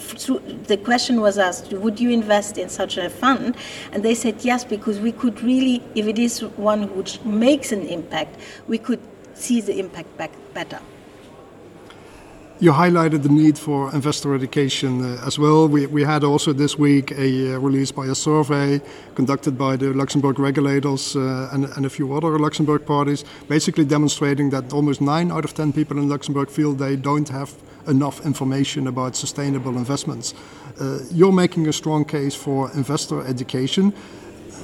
the 0.66 0.76
question 0.76 1.20
was 1.20 1.38
asked, 1.38 1.72
would 1.72 1.98
you 1.98 2.10
invest 2.10 2.58
in 2.58 2.68
such 2.68 2.98
a 2.98 3.08
fund? 3.08 3.56
And 3.92 4.02
they 4.02 4.14
said 4.14 4.44
yes, 4.44 4.64
because 4.64 5.00
we 5.00 5.12
could 5.12 5.42
really, 5.42 5.82
if 5.94 6.06
it 6.06 6.18
is 6.18 6.40
one 6.40 6.94
which 6.94 7.22
makes 7.24 7.72
an 7.72 7.82
impact, 7.82 8.38
we 8.68 8.78
could 8.78 9.00
see 9.34 9.60
the 9.60 9.78
impact 9.78 10.14
back 10.18 10.32
better. 10.52 10.78
You 12.62 12.70
highlighted 12.70 13.24
the 13.24 13.28
need 13.28 13.58
for 13.58 13.92
investor 13.92 14.36
education 14.36 15.04
uh, 15.04 15.26
as 15.26 15.36
well. 15.36 15.66
We, 15.66 15.86
we 15.88 16.04
had 16.04 16.22
also 16.22 16.52
this 16.52 16.78
week 16.78 17.10
a 17.10 17.56
uh, 17.56 17.58
release 17.58 17.90
by 17.90 18.06
a 18.06 18.14
survey 18.14 18.80
conducted 19.16 19.58
by 19.58 19.74
the 19.74 19.92
Luxembourg 19.92 20.38
regulators 20.38 21.16
uh, 21.16 21.48
and, 21.50 21.64
and, 21.64 21.84
a 21.84 21.90
few 21.90 22.14
other 22.14 22.38
Luxembourg 22.38 22.86
parties, 22.86 23.24
basically 23.48 23.84
demonstrating 23.84 24.50
that 24.50 24.72
almost 24.72 25.00
9 25.00 25.32
out 25.32 25.44
of 25.44 25.54
10 25.54 25.72
people 25.72 25.98
in 25.98 26.08
Luxembourg 26.08 26.48
feel 26.48 26.72
they 26.72 26.94
don't 26.94 27.28
have 27.30 27.52
enough 27.88 28.24
information 28.24 28.86
about 28.86 29.16
sustainable 29.16 29.76
investments. 29.76 30.32
Uh, 30.80 31.00
you're 31.10 31.32
making 31.32 31.66
a 31.66 31.72
strong 31.72 32.04
case 32.04 32.36
for 32.36 32.70
investor 32.74 33.26
education 33.26 33.92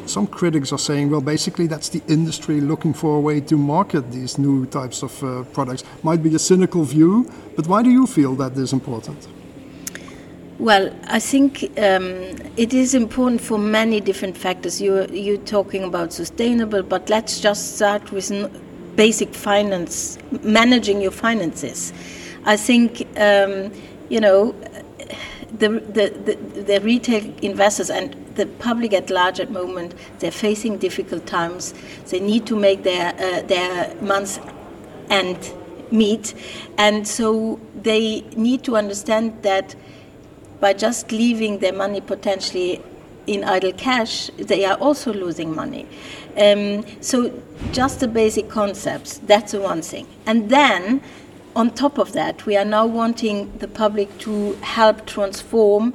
some 0.06 0.26
critics 0.26 0.72
are 0.72 0.78
saying, 0.78 1.10
well, 1.10 1.20
basically 1.20 1.66
that's 1.66 1.88
the 1.88 2.02
industry 2.08 2.60
looking 2.60 2.92
for 2.92 3.16
a 3.16 3.20
way 3.20 3.40
to 3.40 3.56
market 3.56 4.10
these 4.10 4.38
new 4.38 4.66
types 4.66 5.02
of 5.02 5.22
uh, 5.22 5.44
products. 5.52 5.84
Might 6.02 6.22
be 6.22 6.34
a 6.34 6.38
cynical 6.38 6.84
view, 6.84 7.30
but 7.56 7.66
why 7.66 7.82
do 7.82 7.90
you 7.90 8.06
feel 8.06 8.34
that 8.36 8.56
is 8.56 8.72
important? 8.72 9.28
Well, 10.58 10.92
I 11.04 11.20
think 11.20 11.62
um, 11.78 12.12
it 12.56 12.74
is 12.74 12.92
important 12.92 13.40
for 13.40 13.58
many 13.58 14.00
different 14.00 14.36
factors. 14.36 14.82
You're, 14.82 15.04
you're 15.04 15.38
talking 15.38 15.84
about 15.84 16.12
sustainable, 16.12 16.82
but 16.82 17.08
let's 17.08 17.38
just 17.38 17.76
start 17.76 18.10
with 18.10 18.32
basic 18.96 19.32
finance, 19.32 20.18
managing 20.42 21.00
your 21.00 21.12
finances. 21.12 21.92
I 22.44 22.56
think, 22.56 23.06
um, 23.16 23.70
you 24.08 24.20
know, 24.20 24.52
the, 25.58 25.68
the, 25.68 26.12
the, 26.24 26.62
the, 26.62 26.80
retail 26.80 27.32
investors 27.42 27.90
and 27.90 28.16
the 28.38 28.46
public 28.46 28.94
at 28.94 29.10
large 29.10 29.40
at 29.40 29.48
the 29.48 29.52
moment, 29.52 29.94
they're 30.20 30.30
facing 30.30 30.78
difficult 30.78 31.26
times. 31.26 31.74
They 32.06 32.20
need 32.20 32.46
to 32.46 32.56
make 32.56 32.84
their, 32.84 33.14
uh, 33.14 33.42
their 33.42 33.94
month's 34.00 34.40
end 35.10 35.52
meet. 35.90 36.34
And 36.78 37.06
so 37.06 37.60
they 37.82 38.22
need 38.36 38.62
to 38.64 38.76
understand 38.76 39.42
that 39.42 39.74
by 40.60 40.72
just 40.72 41.12
leaving 41.12 41.58
their 41.58 41.72
money 41.72 42.00
potentially 42.00 42.80
in 43.26 43.44
idle 43.44 43.72
cash, 43.72 44.30
they 44.38 44.64
are 44.64 44.76
also 44.76 45.12
losing 45.12 45.54
money. 45.54 45.86
Um, 46.36 46.84
so 47.00 47.32
just 47.72 48.00
the 48.00 48.08
basic 48.08 48.48
concepts, 48.48 49.18
that's 49.18 49.52
the 49.52 49.60
one 49.60 49.82
thing. 49.82 50.06
And 50.26 50.48
then 50.48 51.02
on 51.56 51.70
top 51.70 51.98
of 51.98 52.12
that, 52.12 52.46
we 52.46 52.56
are 52.56 52.64
now 52.64 52.86
wanting 52.86 53.58
the 53.58 53.68
public 53.68 54.16
to 54.18 54.52
help 54.62 55.06
transform 55.06 55.94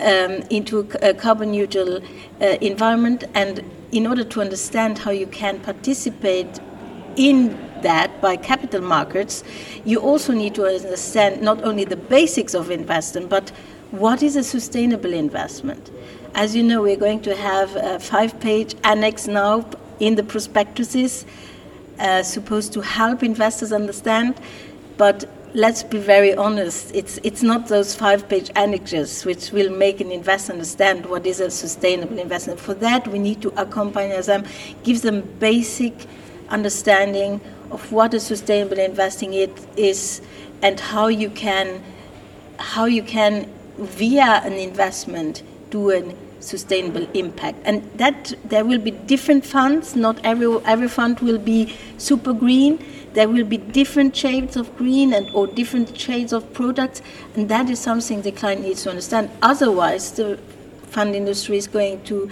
um, 0.00 0.42
into 0.50 0.88
a 1.02 1.14
carbon 1.14 1.52
neutral 1.52 1.98
uh, 2.40 2.46
environment. 2.60 3.24
And 3.34 3.62
in 3.92 4.06
order 4.06 4.24
to 4.24 4.40
understand 4.40 4.98
how 4.98 5.10
you 5.10 5.26
can 5.26 5.60
participate 5.60 6.60
in 7.16 7.56
that 7.82 8.20
by 8.20 8.36
capital 8.36 8.80
markets, 8.80 9.44
you 9.84 10.00
also 10.00 10.32
need 10.32 10.54
to 10.54 10.66
understand 10.66 11.42
not 11.42 11.62
only 11.62 11.84
the 11.84 11.96
basics 11.96 12.54
of 12.54 12.70
investment, 12.70 13.28
but 13.28 13.50
what 13.90 14.22
is 14.22 14.36
a 14.36 14.42
sustainable 14.42 15.12
investment. 15.12 15.90
As 16.34 16.56
you 16.56 16.62
know, 16.62 16.82
we're 16.82 16.96
going 16.96 17.20
to 17.22 17.36
have 17.36 17.76
a 17.76 18.00
five 18.00 18.40
page 18.40 18.74
annex 18.82 19.28
now 19.28 19.64
in 20.00 20.16
the 20.16 20.24
prospectuses 20.24 21.24
uh, 21.98 22.22
supposed 22.22 22.72
to 22.72 22.80
help 22.80 23.22
investors 23.22 23.72
understand 23.72 24.34
but 24.96 25.24
let's 25.54 25.84
be 25.84 25.98
very 25.98 26.34
honest, 26.34 26.90
it's, 26.94 27.18
it's 27.22 27.42
not 27.42 27.68
those 27.68 27.94
five 27.94 28.28
page 28.28 28.50
annexes 28.56 29.24
which 29.24 29.52
will 29.52 29.70
make 29.70 30.00
an 30.00 30.10
investor 30.10 30.52
understand 30.52 31.06
what 31.06 31.24
is 31.26 31.38
a 31.38 31.48
sustainable 31.48 32.18
investment. 32.18 32.58
For 32.58 32.74
that, 32.74 33.06
we 33.06 33.20
need 33.20 33.40
to 33.42 33.48
accompany 33.60 34.20
them, 34.20 34.44
give 34.82 35.02
them 35.02 35.22
basic 35.38 35.94
understanding 36.48 37.40
of 37.70 37.92
what 37.92 38.14
a 38.14 38.20
sustainable 38.20 38.78
investing 38.78 39.32
it 39.32 39.52
is 39.76 40.20
and 40.62 40.78
how 40.78 41.06
you 41.06 41.30
can 41.30 41.82
how 42.58 42.84
you 42.84 43.02
can 43.02 43.52
via 43.78 44.40
an 44.44 44.52
investment 44.52 45.42
do 45.70 45.90
a 45.90 46.14
sustainable 46.44 47.06
impact 47.14 47.58
and 47.64 47.82
that 47.98 48.34
there 48.44 48.64
will 48.64 48.78
be 48.78 48.90
different 48.90 49.44
funds 49.44 49.94
not 49.96 50.18
every 50.24 50.48
every 50.64 50.88
fund 50.88 51.18
will 51.20 51.38
be 51.38 51.74
super 51.98 52.32
green 52.32 52.78
there 53.14 53.28
will 53.28 53.44
be 53.44 53.58
different 53.58 54.14
shades 54.16 54.56
of 54.56 54.76
green 54.76 55.14
and 55.14 55.30
or 55.32 55.46
different 55.46 55.96
shades 55.96 56.32
of 56.32 56.52
products, 56.52 57.00
and 57.36 57.48
that 57.48 57.70
is 57.70 57.78
something 57.78 58.22
the 58.22 58.32
client 58.32 58.62
needs 58.62 58.82
to 58.82 58.90
understand. 58.90 59.30
Otherwise, 59.40 60.12
the 60.12 60.36
fund 60.88 61.14
industry 61.14 61.56
is 61.56 61.68
going 61.68 62.02
to 62.04 62.28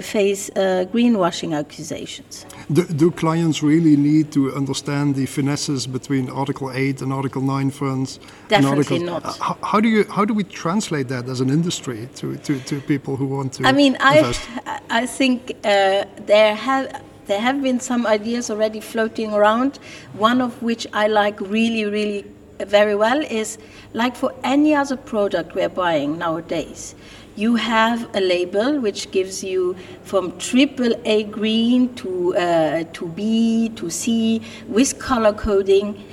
face 0.00 0.50
uh, 0.50 0.86
greenwashing 0.92 1.56
accusations. 1.56 2.46
Do, 2.72 2.84
do, 2.84 3.10
clients 3.10 3.62
really 3.62 3.96
need 3.96 4.32
to 4.32 4.52
understand 4.54 5.14
the 5.14 5.26
finesses 5.26 5.86
between 5.86 6.30
Article 6.30 6.72
8 6.72 7.02
and 7.02 7.12
Article 7.12 7.42
9 7.42 7.70
funds? 7.70 8.18
Definitely 8.48 9.00
not. 9.00 9.24
Uh, 9.24 9.32
how, 9.32 9.58
how, 9.62 9.80
do 9.80 9.88
you 9.88 10.04
how 10.10 10.24
do 10.24 10.34
we 10.34 10.44
translate 10.44 11.08
that 11.08 11.28
as 11.28 11.40
an 11.40 11.50
industry 11.50 12.08
to, 12.16 12.36
to, 12.38 12.58
to 12.60 12.80
people 12.80 13.16
who 13.16 13.26
want 13.26 13.52
to? 13.54 13.66
I 13.66 13.72
mean, 13.72 13.94
invest? 13.94 14.48
I 14.66 14.80
I 14.90 15.06
think 15.06 15.56
uh, 15.64 16.04
there 16.26 16.54
have 16.54 17.02
there 17.26 17.40
have 17.40 17.62
been 17.62 17.80
some 17.80 18.06
ideas 18.06 18.50
already 18.50 18.80
floating 18.80 19.32
around, 19.32 19.78
one 20.12 20.40
of 20.40 20.62
which 20.62 20.86
I 20.92 21.06
like 21.08 21.40
really, 21.40 21.84
really 21.84 22.24
very 22.60 22.94
well 22.94 23.20
is 23.22 23.58
like 23.92 24.14
for 24.14 24.32
any 24.44 24.74
other 24.74 24.96
product 24.96 25.54
we're 25.54 25.68
buying 25.68 26.18
nowadays. 26.18 26.94
You 27.36 27.56
have 27.56 28.14
a 28.14 28.20
label 28.20 28.78
which 28.80 29.10
gives 29.10 29.42
you 29.42 29.76
from 30.04 30.38
triple 30.38 30.92
A 31.04 31.24
green 31.24 31.92
to 31.96 32.36
uh, 32.36 32.84
to 32.92 33.08
B 33.08 33.70
to 33.76 33.90
C 33.90 34.40
with 34.68 34.98
color 35.00 35.32
coding, 35.32 36.04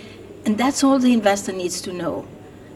and 0.46 0.58
that's 0.58 0.84
all 0.84 0.98
the 0.98 1.14
investor 1.14 1.52
needs 1.52 1.80
to 1.82 1.94
know. 1.94 2.26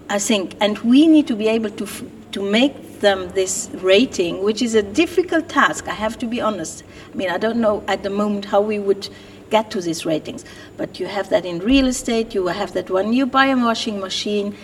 I 0.09 0.19
think, 0.19 0.55
and 0.61 0.77
we 0.79 1.07
need 1.07 1.25
to 1.27 1.35
be 1.35 1.47
able 1.47 1.71
to 1.71 1.87
to 2.33 2.41
make 2.41 2.99
them 2.99 3.29
this 3.29 3.69
rating, 3.81 4.43
which 4.43 4.61
is 4.61 4.75
a 4.75 4.83
difficult 4.83 5.49
task, 5.49 5.87
I 5.87 5.93
have 5.93 6.17
to 6.19 6.27
be 6.27 6.41
honest. 6.41 6.83
I 7.13 7.15
mean, 7.15 7.29
I 7.29 7.37
don't 7.37 7.57
know 7.57 7.83
at 7.87 8.03
the 8.03 8.09
moment 8.09 8.45
how 8.45 8.61
we 8.61 8.77
would 8.77 9.09
get 9.49 9.71
to 9.71 9.81
these 9.81 10.05
ratings, 10.05 10.43
but 10.77 10.99
you 10.99 11.07
have 11.07 11.29
that 11.29 11.45
in 11.45 11.59
real 11.59 11.87
estate, 11.87 12.33
you 12.35 12.47
have 12.47 12.73
that 12.73 12.89
when 12.89 13.13
you 13.13 13.25
buy 13.25 13.47
a 13.47 13.55
washing 13.55 13.99
machine, 13.99 14.55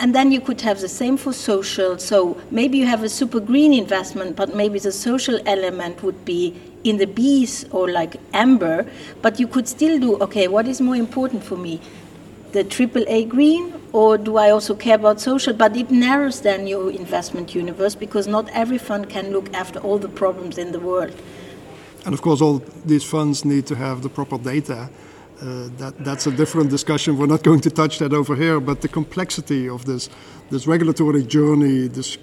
and 0.00 0.14
then 0.14 0.30
you 0.30 0.40
could 0.40 0.60
have 0.60 0.80
the 0.80 0.88
same 0.88 1.16
for 1.16 1.32
social. 1.32 1.98
So 1.98 2.40
maybe 2.50 2.78
you 2.78 2.86
have 2.86 3.02
a 3.02 3.08
super 3.08 3.40
green 3.40 3.74
investment, 3.74 4.36
but 4.36 4.54
maybe 4.54 4.78
the 4.78 4.92
social 4.92 5.40
element 5.46 6.02
would 6.02 6.24
be 6.24 6.54
in 6.84 6.98
the 6.98 7.06
bees 7.06 7.64
or 7.72 7.90
like 7.90 8.16
amber, 8.32 8.86
but 9.20 9.40
you 9.40 9.48
could 9.48 9.66
still 9.66 9.98
do 9.98 10.16
okay, 10.18 10.46
what 10.48 10.68
is 10.68 10.80
more 10.80 10.96
important 10.96 11.42
for 11.42 11.56
me? 11.56 11.80
The 12.52 12.64
triple 12.64 13.04
A 13.08 13.24
green 13.24 13.74
or 13.92 14.16
do 14.16 14.36
I 14.36 14.50
also 14.50 14.74
care 14.74 14.94
about 14.94 15.20
social? 15.20 15.52
But 15.52 15.76
it 15.76 15.90
narrows 15.90 16.40
then 16.42 16.66
your 16.66 16.90
investment 16.90 17.54
universe 17.54 17.94
because 17.94 18.26
not 18.26 18.48
every 18.50 18.78
fund 18.78 19.08
can 19.08 19.32
look 19.32 19.52
after 19.52 19.80
all 19.80 19.98
the 19.98 20.08
problems 20.08 20.58
in 20.58 20.72
the 20.72 20.80
world. 20.80 21.14
And 22.04 22.14
of 22.14 22.22
course, 22.22 22.40
all 22.40 22.62
these 22.86 23.04
funds 23.04 23.44
need 23.44 23.66
to 23.66 23.74
have 23.74 24.02
the 24.02 24.08
proper 24.08 24.38
data. 24.38 24.88
Uh, 25.40 25.68
that, 25.76 25.94
that's 26.00 26.26
a 26.26 26.32
different 26.32 26.68
discussion. 26.68 27.16
We're 27.16 27.26
not 27.26 27.44
going 27.44 27.60
to 27.60 27.70
touch 27.70 27.98
that 28.00 28.12
over 28.12 28.34
here, 28.34 28.58
but 28.58 28.80
the 28.80 28.88
complexity 28.88 29.68
of 29.68 29.84
this 29.84 30.08
this 30.50 30.66
regulatory 30.66 31.22
journey, 31.22 31.88
this 31.88 32.16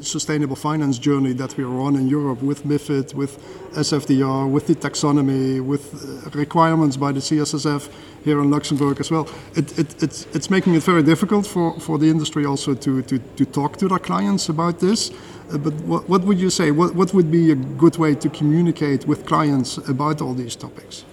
sustainable 0.00 0.56
finance 0.56 0.98
journey 0.98 1.32
that 1.34 1.56
we 1.56 1.64
are 1.64 1.80
on 1.80 1.94
in 1.94 2.08
Europe 2.08 2.42
with 2.42 2.64
MIFID, 2.64 3.14
with 3.14 3.38
SFDR, 3.72 4.50
with 4.50 4.66
the 4.66 4.74
taxonomy, 4.74 5.60
with 5.64 5.94
uh, 5.94 6.30
requirements 6.30 6.96
by 6.96 7.12
the 7.12 7.20
CSSF 7.20 7.88
here 8.24 8.40
in 8.40 8.50
Luxembourg 8.50 8.98
as 8.98 9.10
well. 9.10 9.28
It, 9.54 9.78
it, 9.78 10.02
it's, 10.02 10.26
it's 10.34 10.50
making 10.50 10.74
it 10.74 10.82
very 10.82 11.02
difficult 11.02 11.46
for, 11.46 11.78
for 11.78 11.98
the 11.98 12.10
industry 12.10 12.44
also 12.44 12.74
to, 12.74 13.02
to, 13.02 13.18
to 13.18 13.44
talk 13.44 13.76
to 13.76 13.88
their 13.88 14.00
clients 14.00 14.48
about 14.48 14.80
this. 14.80 15.10
Uh, 15.52 15.58
but 15.58 15.74
what, 15.84 16.08
what 16.08 16.22
would 16.24 16.40
you 16.40 16.50
say? 16.50 16.72
What, 16.72 16.94
what 16.96 17.14
would 17.14 17.30
be 17.30 17.52
a 17.52 17.54
good 17.54 17.96
way 17.96 18.14
to 18.16 18.28
communicate 18.28 19.06
with 19.06 19.24
clients 19.24 19.78
about 19.88 20.20
all 20.20 20.34
these 20.34 20.56
topics? 20.56 21.04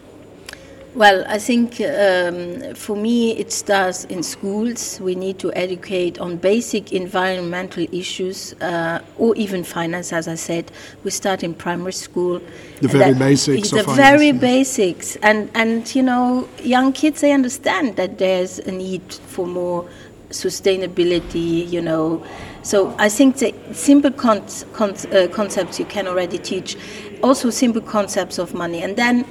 Well, 0.95 1.25
I 1.27 1.39
think 1.39 1.81
um, 1.81 2.73
for 2.73 2.95
me 2.95 3.31
it 3.37 3.51
starts 3.51 4.05
in 4.05 4.23
schools. 4.23 4.97
We 5.01 5.13
need 5.13 5.39
to 5.39 5.51
educate 5.51 6.19
on 6.19 6.37
basic 6.37 6.93
environmental 6.93 7.85
issues 7.91 8.53
uh, 8.61 9.01
or 9.17 9.35
even 9.35 9.65
finance, 9.65 10.13
as 10.13 10.29
I 10.29 10.35
said. 10.35 10.71
We 11.03 11.11
start 11.11 11.43
in 11.43 11.53
primary 11.53 11.91
school. 11.91 12.41
The 12.79 12.87
very 12.87 13.13
basics. 13.13 13.71
The 13.71 13.83
very 13.83 14.31
basics. 14.31 15.17
And, 15.17 15.49
and, 15.53 15.93
you 15.93 16.01
know, 16.01 16.47
young 16.63 16.93
kids, 16.93 17.19
they 17.19 17.33
understand 17.33 17.97
that 17.97 18.17
there's 18.17 18.59
a 18.59 18.71
need 18.71 19.03
for 19.13 19.45
more 19.45 19.89
sustainability, 20.29 21.69
you 21.69 21.81
know. 21.81 22.25
So 22.63 22.95
I 22.97 23.09
think 23.09 23.37
the 23.39 23.53
simple 23.73 24.11
con- 24.11 24.47
con- 24.71 24.95
uh, 25.11 25.27
concepts 25.27 25.77
you 25.77 25.85
can 25.85 26.07
already 26.07 26.37
teach, 26.37 26.77
also 27.21 27.49
simple 27.49 27.81
concepts 27.81 28.37
of 28.37 28.53
money, 28.53 28.81
and 28.81 28.95
then 28.95 29.25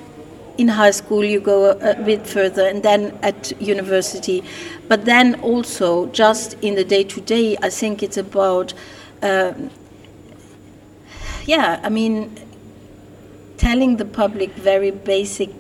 in 0.59 0.69
high 0.69 0.91
school 0.93 1.25
you 1.25 1.41
go 1.41 1.71
a, 1.71 1.91
a 1.91 2.03
bit 2.03 2.27
further, 2.27 2.67
and 2.67 2.83
then 2.83 3.19
at 3.23 3.53
university, 3.61 4.43
but 4.89 5.05
then 5.05 5.41
also 5.41 6.07
just 6.07 6.55
in 6.63 6.75
the 6.75 6.85
day 6.85 7.05
to 7.05 7.21
day, 7.21 7.57
I 7.63 7.71
think 7.71 8.03
it's 8.03 8.17
about. 8.17 8.75
Um, 9.23 9.71
yeah, 11.47 11.81
I 11.83 11.91
mean, 11.91 12.35
telling 13.59 13.97
the 13.97 14.05
public 14.05 14.51
very 14.53 14.91
basic 14.91 15.51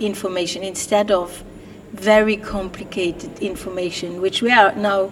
information 0.00 0.62
instead 0.62 1.10
of 1.10 1.44
very 1.92 2.36
complicated 2.36 3.38
information, 3.40 4.20
which 4.20 4.42
we 4.42 4.50
are 4.52 4.74
now 4.74 5.10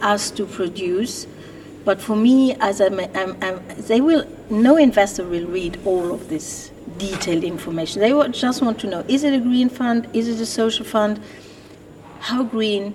asked 0.00 0.36
to 0.36 0.46
produce. 0.46 1.26
But 1.84 2.00
for 2.00 2.16
me, 2.16 2.54
as 2.60 2.80
I'm, 2.80 3.00
um, 3.00 3.10
I'm, 3.14 3.30
um, 3.30 3.36
I'm, 3.42 3.60
they 3.82 4.00
will, 4.00 4.26
no 4.50 4.76
investor 4.76 5.24
will 5.24 5.46
read 5.46 5.78
all 5.84 6.12
of 6.12 6.28
this 6.28 6.71
detailed 6.98 7.44
information. 7.44 8.00
They 8.00 8.10
just 8.30 8.62
want 8.62 8.78
to 8.80 8.86
know: 8.86 9.04
is 9.08 9.24
it 9.24 9.34
a 9.34 9.40
green 9.40 9.68
fund? 9.68 10.08
Is 10.12 10.28
it 10.28 10.40
a 10.40 10.46
social 10.46 10.84
fund? 10.84 11.20
How 12.20 12.42
green? 12.42 12.94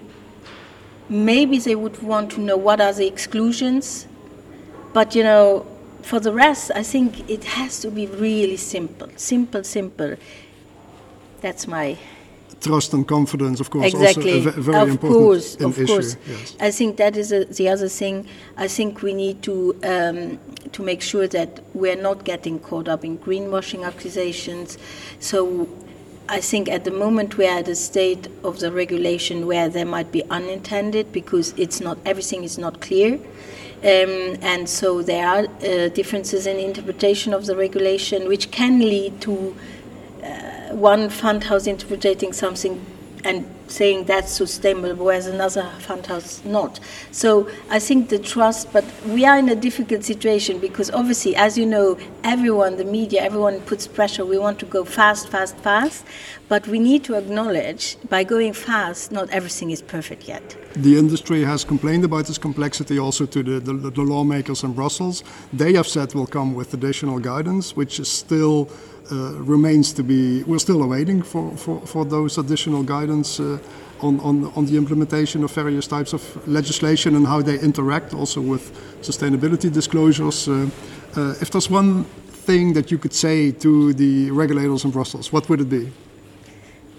Maybe 1.09 1.57
they 1.59 1.75
would 1.75 2.01
want 2.03 2.31
to 2.31 2.41
know 2.41 2.57
what 2.57 2.81
are 2.81 2.93
the 2.93 3.07
exclusions. 3.07 4.07
But 4.93 5.15
you 5.15 5.23
know, 5.23 5.65
for 6.01 6.19
the 6.19 6.33
rest, 6.33 6.71
I 6.75 6.83
think 6.83 7.29
it 7.29 7.43
has 7.43 7.79
to 7.81 7.91
be 7.91 8.07
really 8.07 8.57
simple, 8.57 9.09
simple, 9.15 9.63
simple. 9.63 10.15
That's 11.41 11.67
my 11.67 11.97
trust 12.61 12.93
and 12.93 13.07
confidence, 13.07 13.59
of 13.59 13.69
course, 13.69 13.93
exactly. 13.93 14.45
also 14.45 14.49
a 14.49 14.61
very 14.61 14.81
of 14.81 14.89
important 14.89 15.19
course, 15.19 15.55
in 15.55 15.65
of 15.65 15.79
issue. 15.79 15.87
course. 15.87 16.17
Yes. 16.27 16.55
I 16.59 16.71
think 16.71 16.97
that 16.97 17.15
is 17.17 17.31
a, 17.31 17.45
the 17.45 17.69
other 17.69 17.87
thing. 17.87 18.27
I 18.57 18.67
think 18.67 19.01
we 19.01 19.13
need 19.13 19.41
to 19.43 19.75
um, 19.83 20.39
to 20.71 20.83
make 20.83 21.01
sure 21.01 21.27
that 21.27 21.61
we're 21.73 22.01
not 22.01 22.23
getting 22.23 22.59
caught 22.59 22.87
up 22.87 23.03
in 23.05 23.17
greenwashing 23.17 23.85
accusations. 23.85 24.77
So. 25.19 25.67
I 26.29 26.41
think 26.41 26.67
at 26.67 26.83
the 26.83 26.91
moment 26.91 27.37
we're 27.37 27.57
at 27.57 27.69
a 27.69 27.75
state 27.75 28.27
of 28.43 28.59
the 28.59 28.69
regulation 28.69 29.47
where 29.47 29.69
there 29.69 29.85
might 29.85 30.11
be 30.11 30.23
unintended 30.29 31.13
because 31.13 31.53
it's 31.55 31.79
not 31.79 31.97
everything 32.05 32.43
is 32.43 32.57
not 32.57 32.81
clear, 32.81 33.13
um, 33.83 34.35
and 34.41 34.67
so 34.67 35.01
there 35.01 35.25
are 35.25 35.45
uh, 35.45 35.87
differences 35.87 36.45
in 36.45 36.57
interpretation 36.57 37.33
of 37.33 37.45
the 37.45 37.55
regulation 37.55 38.27
which 38.27 38.51
can 38.51 38.79
lead 38.79 39.21
to 39.21 39.55
one 40.77 41.09
fund 41.09 41.43
house 41.45 41.67
interpreting 41.67 42.33
something 42.33 42.85
and 43.23 43.45
saying 43.67 44.05
that's 44.05 44.31
sustainable, 44.31 44.93
whereas 45.05 45.27
another 45.27 45.69
fund 45.79 46.05
house 46.05 46.41
not. 46.45 46.79
So 47.11 47.49
I 47.69 47.79
think 47.79 48.09
the 48.09 48.19
trust, 48.19 48.71
but 48.71 48.85
we 49.05 49.25
are 49.25 49.37
in 49.37 49.49
a 49.49 49.55
difficult 49.55 50.03
situation 50.03 50.59
because 50.59 50.89
obviously, 50.91 51.35
as 51.35 51.57
you 51.57 51.65
know, 51.65 51.97
everyone, 52.23 52.77
the 52.77 52.85
media, 52.85 53.21
everyone 53.21 53.59
puts 53.61 53.87
pressure. 53.87 54.23
We 54.23 54.37
want 54.37 54.59
to 54.59 54.65
go 54.65 54.85
fast, 54.85 55.27
fast, 55.29 55.57
fast, 55.57 56.05
but 56.49 56.67
we 56.67 56.79
need 56.79 57.03
to 57.03 57.15
acknowledge 57.15 57.97
by 58.09 58.23
going 58.23 58.53
fast, 58.53 59.11
not 59.11 59.29
everything 59.29 59.71
is 59.71 59.81
perfect 59.81 60.27
yet. 60.27 60.55
The 60.73 60.97
industry 60.97 61.43
has 61.43 61.65
complained 61.65 62.05
about 62.05 62.27
this 62.27 62.37
complexity 62.37 62.99
also 62.99 63.25
to 63.25 63.43
the, 63.43 63.59
the, 63.59 63.73
the 63.91 64.01
lawmakers 64.01 64.63
in 64.63 64.73
Brussels. 64.73 65.23
They 65.51 65.73
have 65.73 65.87
said 65.87 66.13
we'll 66.13 66.27
come 66.27 66.53
with 66.53 66.73
additional 66.73 67.19
guidance, 67.19 67.75
which 67.75 67.99
is 67.99 68.07
still 68.07 68.69
uh, 69.11 69.33
remains 69.39 69.93
to 69.93 70.03
be. 70.03 70.43
We're 70.43 70.59
still 70.59 70.83
awaiting 70.83 71.21
for, 71.21 71.55
for, 71.57 71.81
for 71.85 72.05
those 72.05 72.37
additional 72.37 72.83
guidance 72.83 73.39
uh, 73.39 73.59
on, 74.01 74.19
on, 74.19 74.45
on 74.55 74.65
the 74.65 74.77
implementation 74.77 75.43
of 75.43 75.51
various 75.51 75.87
types 75.87 76.13
of 76.13 76.47
legislation 76.47 77.15
and 77.15 77.25
how 77.25 77.41
they 77.41 77.59
interact 77.59 78.13
also 78.13 78.41
with 78.41 78.71
sustainability 79.01 79.71
disclosures. 79.71 80.47
Uh, 80.47 80.69
uh, 81.15 81.33
if 81.41 81.49
there's 81.51 81.69
one 81.69 82.03
thing 82.03 82.73
that 82.73 82.91
you 82.91 82.97
could 82.97 83.13
say 83.13 83.51
to 83.51 83.93
the 83.93 84.29
regulators 84.31 84.85
in 84.85 84.91
Brussels, 84.91 85.33
what 85.33 85.49
would 85.49 85.61
it 85.61 85.69
be? 85.69 85.91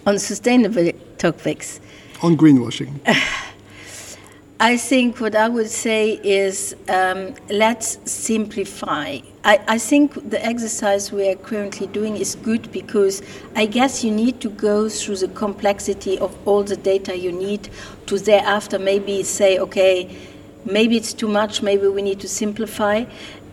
On 0.08 0.18
sustainable 0.18 0.90
topics. 1.18 1.80
On 2.22 2.34
greenwashing. 2.34 2.98
I 4.58 4.78
think 4.78 5.20
what 5.20 5.34
I 5.34 5.50
would 5.50 5.68
say 5.68 6.12
is 6.24 6.74
um, 6.88 7.34
let's 7.50 7.98
simplify. 8.10 9.18
I, 9.44 9.60
I, 9.68 9.76
think 9.76 10.30
the 10.30 10.42
exercise 10.42 11.12
we 11.12 11.28
are 11.28 11.36
currently 11.36 11.88
doing 11.88 12.16
is 12.16 12.36
good 12.36 12.72
because 12.72 13.20
I 13.54 13.66
guess 13.66 14.02
you 14.02 14.10
need 14.10 14.40
to 14.40 14.48
go 14.48 14.88
through 14.88 15.16
the 15.16 15.28
complexity 15.28 16.18
of 16.18 16.34
all 16.48 16.62
the 16.64 16.78
data 16.78 17.14
you 17.14 17.30
need 17.30 17.68
to 18.06 18.18
thereafter 18.18 18.78
maybe 18.78 19.22
say, 19.24 19.58
okay, 19.58 20.16
maybe 20.64 20.96
it's 20.96 21.12
too 21.12 21.28
much, 21.28 21.62
maybe 21.62 21.86
we 21.86 22.00
need 22.00 22.20
to 22.20 22.28
simplify. 22.28 23.04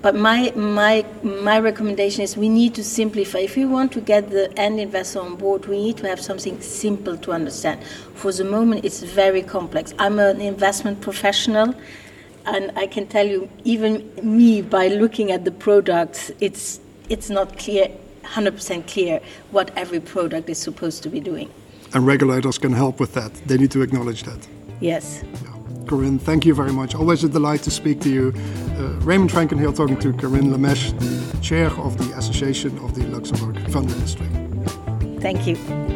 But 0.05 0.13
my, 0.13 0.51
my, 0.55 1.03
my 1.23 1.57
recommendation 1.57 2.21
is 2.21 2.37
we 2.37 2.47
need 2.47 2.75
to 2.75 2.83
simplify. 2.83 3.39
If 3.39 3.55
we 3.55 3.65
want 3.65 3.91
to 3.93 4.01
get 4.01 4.29
the 4.29 4.55
end 4.55 4.79
investor 4.79 5.19
on 5.19 5.35
board, 5.35 5.65
we 5.65 5.83
need 5.83 5.97
to 5.97 6.07
have 6.07 6.21
something 6.21 6.61
simple 6.61 7.17
to 7.17 7.31
understand. 7.31 7.83
For 8.13 8.31
the 8.31 8.43
moment, 8.43 8.85
it's 8.85 9.01
very 9.01 9.41
complex. 9.41 9.95
I'm 9.97 10.19
an 10.19 10.41
investment 10.41 11.01
professional, 11.01 11.73
and 12.45 12.71
I 12.77 12.85
can 12.85 13.07
tell 13.07 13.25
you, 13.25 13.49
even 13.63 14.07
me, 14.21 14.61
by 14.61 14.89
looking 14.89 15.31
at 15.31 15.43
the 15.43 15.49
products, 15.49 16.31
it's, 16.39 16.79
it's 17.09 17.31
not 17.31 17.57
clear, 17.57 17.89
100% 18.25 18.85
clear 18.85 19.19
what 19.49 19.75
every 19.75 19.99
product 19.99 20.51
is 20.51 20.59
supposed 20.59 21.01
to 21.01 21.09
be 21.09 21.19
doing. 21.19 21.49
And 21.95 22.05
regulators 22.05 22.59
can 22.59 22.73
help 22.73 22.99
with 22.99 23.15
that. 23.15 23.33
They 23.47 23.57
need 23.57 23.71
to 23.71 23.81
acknowledge 23.81 24.21
that. 24.21 24.47
Yes. 24.81 25.23
Yeah. 25.43 25.55
Corinne, 25.87 26.19
thank 26.19 26.45
you 26.45 26.53
very 26.53 26.73
much. 26.73 26.93
Always 26.93 27.23
a 27.23 27.29
delight 27.29 27.63
to 27.63 27.71
speak 27.71 28.01
to 28.01 28.09
you. 28.11 28.33
Raymond 29.05 29.29
Frankenhill 29.29 29.75
talking 29.75 29.99
to 29.99 30.13
Corinne 30.13 30.51
Lamesch, 30.51 30.97
the 30.97 31.37
chair 31.37 31.67
of 31.67 31.95
the 31.99 32.17
Association 32.17 32.75
of 32.79 32.95
the 32.95 33.03
Luxembourg 33.03 33.55
Fund 33.69 33.91
Industry. 33.91 34.27
Thank 35.19 35.45
you. 35.45 35.94